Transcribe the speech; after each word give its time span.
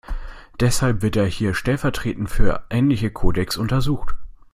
Deshalb 0.59 1.03
wird 1.03 1.15
er 1.15 1.27
hier 1.27 1.53
stellvertretend 1.53 2.27
für 2.27 2.63
ähnliche 2.71 3.11
Codecs 3.11 3.55
untersucht. 3.55 4.15